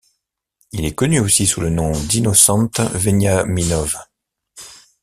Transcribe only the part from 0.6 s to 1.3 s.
Il est connu